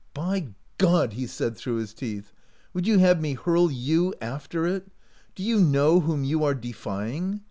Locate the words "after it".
4.19-4.87